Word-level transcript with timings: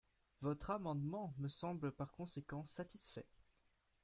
»Votre 0.41 0.71
amendement 0.71 1.35
me 1.37 1.47
semble 1.47 1.91
par 1.91 2.11
conséquent 2.11 2.65
satisfait. 2.65 3.27